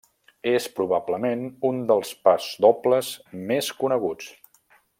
És, 0.51 0.63
probablement, 0.77 1.43
un 1.69 1.83
dels 1.91 2.13
pasdobles 2.29 3.11
més 3.53 3.69
coneguts. 3.85 4.33